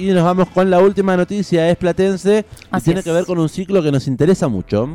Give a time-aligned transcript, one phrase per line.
[0.00, 3.04] Y nos vamos con la última noticia, es platense y Así tiene es.
[3.04, 4.88] que ver con un ciclo que nos interesa mucho.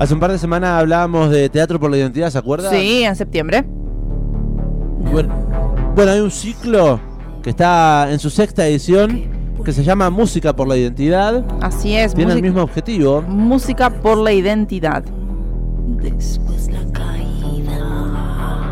[0.00, 2.70] Hace un par de semanas hablábamos de Teatro por la Identidad, ¿se acuerda?
[2.70, 3.64] Sí, en septiembre.
[5.12, 5.32] Bueno,
[5.94, 6.98] bueno, hay un ciclo
[7.42, 9.30] que está en su sexta edición
[9.64, 11.44] que se llama Música por la Identidad.
[11.60, 12.14] Así es.
[12.14, 13.22] Tiene el mismo objetivo.
[13.22, 15.04] Música por la identidad.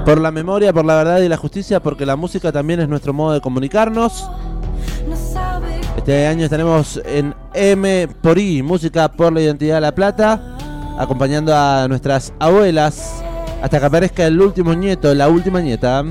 [0.08, 3.12] Por la memoria, por la verdad y la justicia, porque la música también es nuestro
[3.12, 4.26] modo de comunicarnos.
[5.98, 10.56] Este año estaremos en M por I, Música por la Identidad de La Plata,
[10.98, 13.22] acompañando a nuestras abuelas
[13.60, 16.02] hasta que aparezca el último nieto, la última nieta.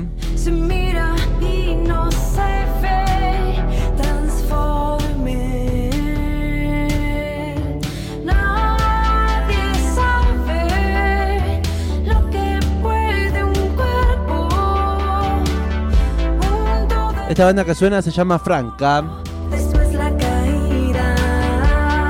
[17.28, 19.04] Esta banda que suena se llama Franca.
[19.50, 21.14] después la caída.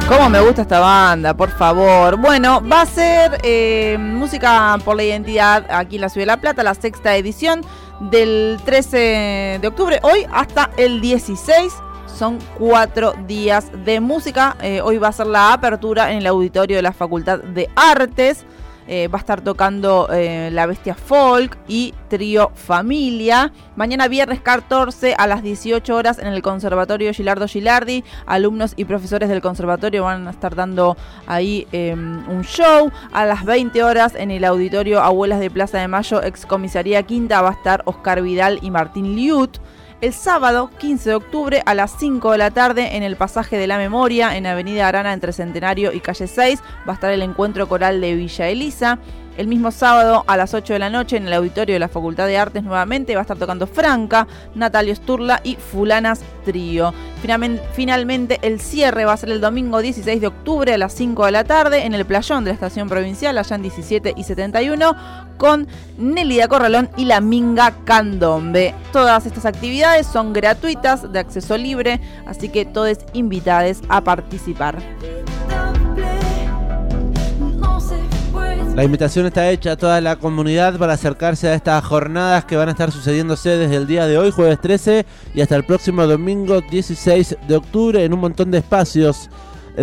[0.09, 1.37] ¿Cómo me gusta esta banda?
[1.37, 2.17] Por favor.
[2.17, 6.37] Bueno, va a ser eh, Música por la Identidad aquí en la Ciudad de La
[6.41, 7.63] Plata, la sexta edición
[7.99, 11.73] del 13 de octubre, hoy hasta el 16.
[12.07, 14.57] Son cuatro días de música.
[14.63, 18.45] Eh, hoy va a ser la apertura en el auditorio de la Facultad de Artes.
[18.91, 23.53] Eh, va a estar tocando eh, La Bestia Folk y Trío Familia.
[23.77, 28.03] Mañana viernes 14 a las 18 horas en el Conservatorio Gilardo Gilardi.
[28.25, 32.91] Alumnos y profesores del conservatorio van a estar dando ahí eh, un show.
[33.13, 37.51] A las 20 horas en el Auditorio Abuelas de Plaza de Mayo, excomisaría Quinta, va
[37.51, 39.59] a estar Oscar Vidal y Martín Liut.
[40.01, 43.67] El sábado 15 de octubre a las 5 de la tarde en el pasaje de
[43.67, 47.69] la memoria en Avenida Arana entre Centenario y Calle 6 va a estar el encuentro
[47.69, 49.01] coral de Villa Elisa.
[49.37, 52.29] El mismo sábado a las 8 de la noche en el auditorio de la Facultad
[52.29, 56.95] de Artes nuevamente va a estar tocando Franca, Natalio Sturla y Fulanas Trío.
[57.73, 61.33] Finalmente, el cierre va a ser el domingo 16 de octubre a las 5 de
[61.33, 65.67] la tarde en el playón de la estación provincial allá en 17 y 71 con
[65.97, 68.75] Nelida Corralón y la Minga Candombe.
[68.93, 74.79] Todas estas actividades son gratuitas, de acceso libre, así que todos invitados a participar.
[78.79, 82.69] La invitación está hecha a toda la comunidad para acercarse a estas jornadas que van
[82.69, 85.05] a estar sucediéndose desde el día de hoy, jueves 13,
[85.35, 89.31] y hasta el próximo domingo 16 de octubre en un montón de espacios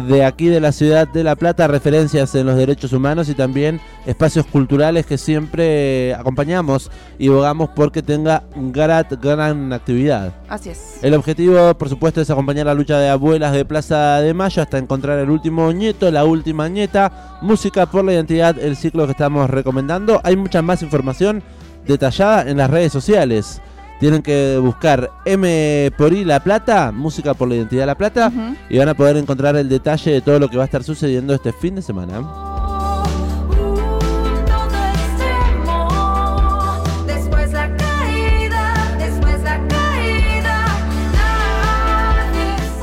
[0.02, 3.80] de aquí de la ciudad de La Plata, referencias en los derechos humanos y también
[4.06, 10.34] espacios culturales que siempre acompañamos y bogamos porque tenga gran, gran actividad.
[10.50, 11.00] Así es.
[11.02, 14.78] El objetivo, por supuesto, es acompañar la lucha de abuelas de Plaza de Mayo hasta
[14.78, 19.50] encontrar el último nieto, la última nieta, música por la identidad, el ciclo que estamos
[19.50, 20.20] recomendando.
[20.24, 21.42] Hay mucha más información
[21.88, 23.62] detallada en las redes sociales.
[24.00, 28.32] Tienen que buscar M por I La Plata, música por la identidad La Plata,
[28.70, 31.34] y van a poder encontrar el detalle de todo lo que va a estar sucediendo
[31.34, 32.55] este fin de semana.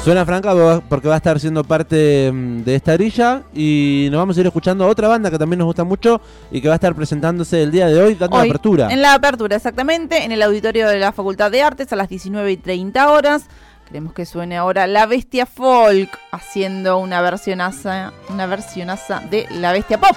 [0.05, 0.53] Suena franca
[0.89, 4.47] porque va a estar siendo parte mm, de esta grilla y nos vamos a ir
[4.47, 6.21] escuchando a otra banda que también nos gusta mucho
[6.51, 8.89] y que va a estar presentándose el día de hoy dando Hoy, apertura.
[8.91, 12.51] En la apertura, exactamente, en el auditorio de la Facultad de Artes a las 19
[12.51, 13.45] y 30 horas.
[13.87, 20.01] Queremos que suene ahora La Bestia Folk, haciendo una versionaza, una versionaza de La Bestia
[20.01, 20.17] Pop.